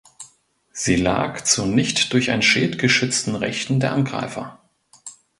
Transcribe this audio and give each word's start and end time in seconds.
Sie 0.71 0.95
lag 0.95 1.41
zur 1.43 1.67
nicht 1.67 2.11
durch 2.13 2.31
ein 2.31 2.41
Schild 2.41 2.79
geschützten 2.79 3.35
Rechten 3.35 3.79
der 3.79 3.91
Angreifer. 3.93 4.59